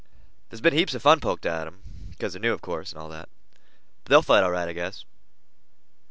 [0.49, 3.09] "There's been heaps of fun poked at 'em because they're new, of course, and all
[3.09, 3.29] that;
[4.03, 5.05] but they'll fight all right, I guess."